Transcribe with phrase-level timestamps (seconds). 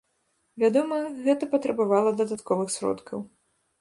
[0.61, 0.97] Вядома,
[1.27, 3.19] гэта патрабавала дадатковых сродкаў.